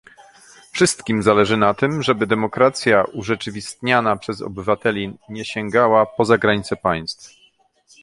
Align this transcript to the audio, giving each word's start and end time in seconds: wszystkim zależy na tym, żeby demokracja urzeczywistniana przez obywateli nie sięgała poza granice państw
wszystkim 0.71 1.23
zależy 1.23 1.57
na 1.57 1.73
tym, 1.73 2.03
żeby 2.03 2.27
demokracja 2.27 3.03
urzeczywistniana 3.03 4.15
przez 4.15 4.41
obywateli 4.41 5.17
nie 5.29 5.45
sięgała 5.45 6.05
poza 6.05 6.37
granice 6.37 6.75
państw 6.75 7.29